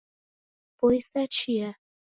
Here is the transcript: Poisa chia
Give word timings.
Poisa 0.79 1.27
chia 1.27 1.69